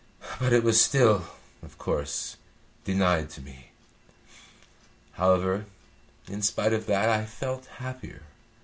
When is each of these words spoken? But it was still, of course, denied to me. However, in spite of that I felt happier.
But 0.39 0.51
it 0.51 0.63
was 0.63 0.81
still, 0.81 1.27
of 1.61 1.77
course, 1.77 2.35
denied 2.85 3.29
to 3.33 3.41
me. 3.43 3.69
However, 5.11 5.65
in 6.27 6.41
spite 6.41 6.73
of 6.73 6.87
that 6.87 7.07
I 7.07 7.23
felt 7.27 7.67
happier. 7.67 8.23